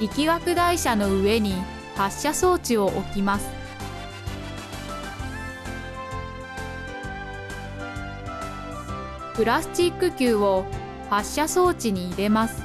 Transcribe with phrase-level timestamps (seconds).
[0.00, 1.54] 力学台車の上に
[1.94, 3.48] 発射装置を置きます。
[9.34, 10.64] プラスチック球を
[11.10, 12.62] 発射装置に入れます。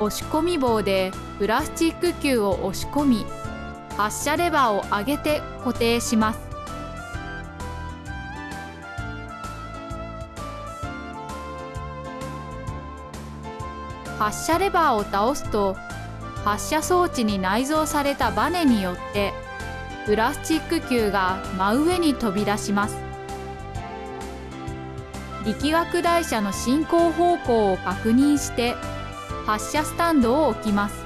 [0.00, 3.24] 押し込み棒でプラスチック球を押し込み
[3.96, 6.51] 発射レバーを上げて固定します。
[14.22, 15.76] 発射レバーを倒すと
[16.44, 19.32] 発射装置に内蔵されたバネによって
[20.06, 22.96] プラスチック球が真上に飛び出します。
[25.44, 28.76] 力学台車の進行方向を確認して
[29.44, 31.04] 発射スタンドを置きます。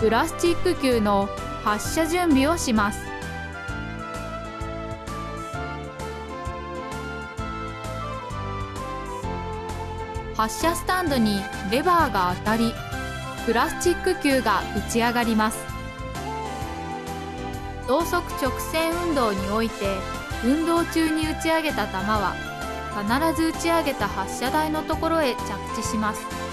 [0.00, 1.28] プラスチック球の
[1.62, 3.17] 発射準備をします。
[10.38, 12.72] 発射スタンドにレバーが当たり
[13.44, 15.58] プラスチック球が打ち上がります。
[17.88, 19.96] 等速直線運動において
[20.44, 22.36] 運動中に打ち上げた球は
[22.94, 26.47] 必ず打ち上げた発射台のところへ着地します。